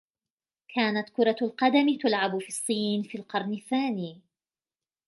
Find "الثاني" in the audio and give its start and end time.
3.53-4.21